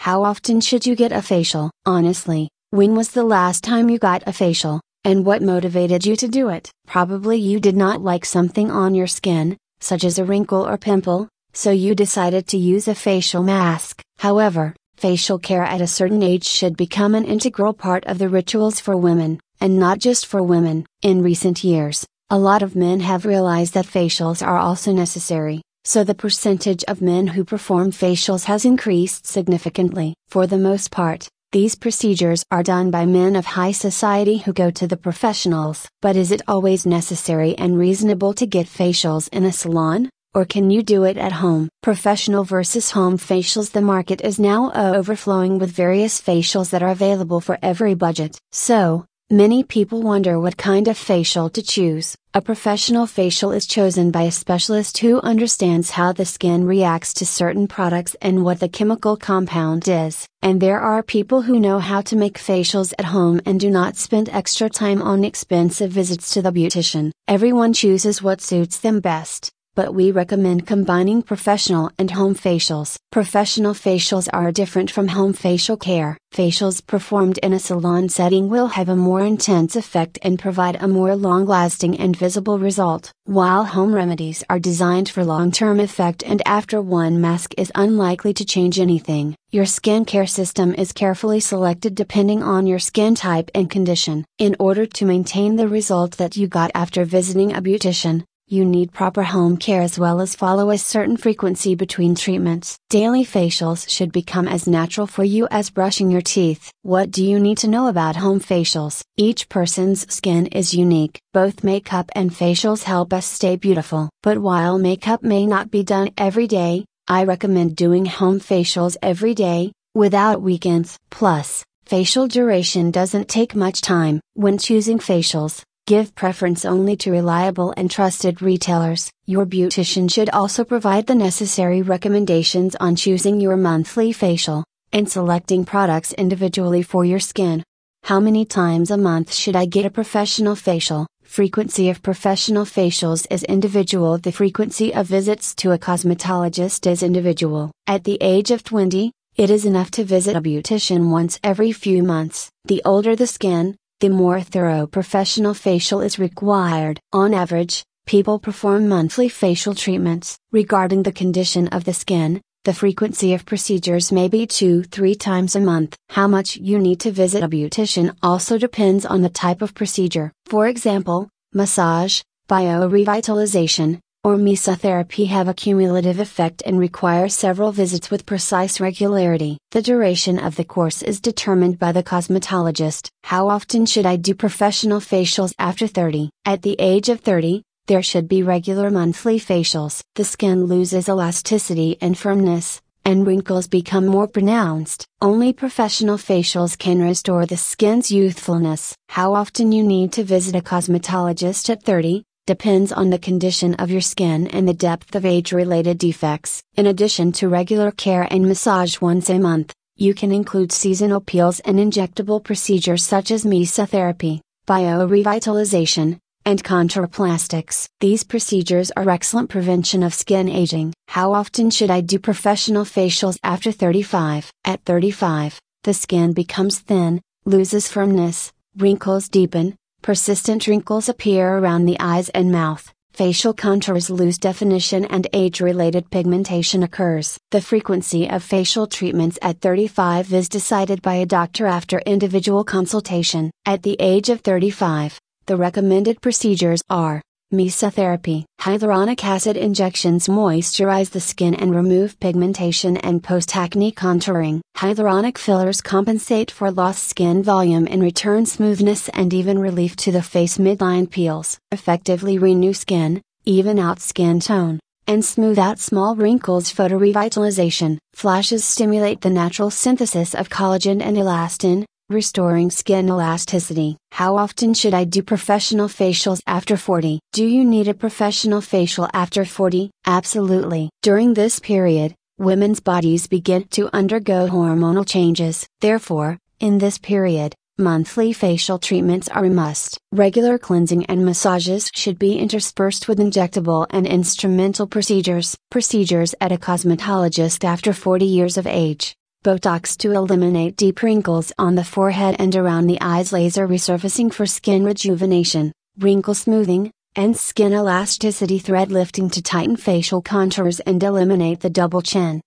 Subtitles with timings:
[0.00, 1.70] How often should you get a facial?
[1.84, 6.26] Honestly, when was the last time you got a facial, and what motivated you to
[6.26, 6.70] do it?
[6.86, 11.28] Probably you did not like something on your skin, such as a wrinkle or pimple,
[11.52, 14.00] so you decided to use a facial mask.
[14.20, 18.80] However, facial care at a certain age should become an integral part of the rituals
[18.80, 20.86] for women, and not just for women.
[21.02, 25.60] In recent years, a lot of men have realized that facials are also necessary,
[25.90, 30.14] so the percentage of men who perform facials has increased significantly.
[30.28, 34.70] For the most part, these procedures are done by men of high society who go
[34.70, 35.88] to the professionals.
[36.00, 40.08] But is it always necessary and reasonable to get facials in a salon?
[40.32, 41.68] Or can you do it at home?
[41.82, 47.40] Professional versus home facials The market is now overflowing with various facials that are available
[47.40, 48.38] for every budget.
[48.52, 52.16] So, Many people wonder what kind of facial to choose.
[52.34, 57.24] A professional facial is chosen by a specialist who understands how the skin reacts to
[57.24, 60.26] certain products and what the chemical compound is.
[60.42, 63.96] And there are people who know how to make facials at home and do not
[63.96, 67.12] spend extra time on expensive visits to the beautician.
[67.28, 72.98] Everyone chooses what suits them best but we recommend combining professional and home facials.
[73.10, 76.18] Professional facials are different from home facial care.
[76.34, 80.86] Facials performed in a salon setting will have a more intense effect and provide a
[80.86, 86.22] more long lasting and visible result, while home remedies are designed for long term effect
[86.24, 89.34] and after one mask is unlikely to change anything.
[89.50, 94.24] Your skincare system is carefully selected depending on your skin type and condition.
[94.38, 98.92] In order to maintain the result that you got after visiting a beautician, you need
[98.92, 102.76] proper home care as well as follow a certain frequency between treatments.
[102.88, 106.70] Daily facials should become as natural for you as brushing your teeth.
[106.82, 109.02] What do you need to know about home facials?
[109.16, 111.18] Each person's skin is unique.
[111.32, 114.10] Both makeup and facials help us stay beautiful.
[114.22, 119.34] But while makeup may not be done every day, I recommend doing home facials every
[119.34, 120.96] day, without weekends.
[121.10, 124.20] Plus, facial duration doesn't take much time.
[124.34, 129.10] When choosing facials, Give preference only to reliable and trusted retailers.
[129.26, 134.62] Your beautician should also provide the necessary recommendations on choosing your monthly facial,
[134.92, 137.64] and selecting products individually for your skin.
[138.04, 141.08] How many times a month should I get a professional facial?
[141.24, 144.16] Frequency of professional facials is individual.
[144.16, 147.72] The frequency of visits to a cosmetologist is individual.
[147.88, 152.04] At the age of 20, it is enough to visit a beautician once every few
[152.04, 152.48] months.
[152.66, 156.98] The older the skin, the more thorough professional facial is required.
[157.12, 160.38] On average, people perform monthly facial treatments.
[160.52, 165.54] Regarding the condition of the skin, the frequency of procedures may be 2 3 times
[165.54, 165.96] a month.
[166.08, 170.32] How much you need to visit a beautician also depends on the type of procedure.
[170.46, 178.26] For example, massage, biorevitalization, or mesotherapy have a cumulative effect and require several visits with
[178.26, 179.56] precise regularity.
[179.70, 183.08] The duration of the course is determined by the cosmetologist.
[183.24, 186.28] How often should I do professional facials after 30?
[186.44, 190.02] At the age of 30, there should be regular monthly facials.
[190.14, 195.06] The skin loses elasticity and firmness, and wrinkles become more pronounced.
[195.22, 198.94] Only professional facials can restore the skin's youthfulness.
[199.08, 202.22] How often you need to visit a cosmetologist at 30?
[202.50, 206.60] Depends on the condition of your skin and the depth of age related defects.
[206.74, 211.60] In addition to regular care and massage once a month, you can include seasonal peels
[211.60, 217.88] and injectable procedures such as mesotherapy, biorevitalization, and contour-plastics.
[218.00, 220.92] These procedures are excellent prevention of skin aging.
[221.06, 224.50] How often should I do professional facials after 35?
[224.64, 231.98] At 35, the skin becomes thin, loses firmness, wrinkles deepen, Persistent wrinkles appear around the
[232.00, 237.38] eyes and mouth, facial contours lose definition and age related pigmentation occurs.
[237.50, 243.50] The frequency of facial treatments at 35 is decided by a doctor after individual consultation.
[243.66, 247.20] At the age of 35, the recommended procedures are
[247.52, 248.44] Mesotherapy.
[248.60, 254.60] Hyaluronic acid injections moisturize the skin and remove pigmentation and post-acne contouring.
[254.76, 260.22] Hyaluronic fillers compensate for lost skin volume and return smoothness and even relief to the
[260.22, 261.58] face midline peels.
[261.72, 264.78] Effectively renew skin, even out skin tone,
[265.08, 266.72] and smooth out small wrinkles.
[266.72, 267.98] Photorevitalization.
[268.14, 273.96] Flashes stimulate the natural synthesis of collagen and elastin, Restoring skin elasticity.
[274.10, 277.20] How often should I do professional facials after 40?
[277.32, 279.92] Do you need a professional facial after 40?
[280.04, 280.90] Absolutely.
[281.02, 285.68] During this period, women's bodies begin to undergo hormonal changes.
[285.80, 289.96] Therefore, in this period, monthly facial treatments are a must.
[290.10, 295.56] Regular cleansing and massages should be interspersed with injectable and instrumental procedures.
[295.70, 299.14] Procedures at a cosmetologist after 40 years of age.
[299.42, 304.44] Botox to eliminate deep wrinkles on the forehead and around the eyes, laser resurfacing for
[304.44, 311.60] skin rejuvenation, wrinkle smoothing, and skin elasticity thread lifting to tighten facial contours and eliminate
[311.60, 312.38] the double chin.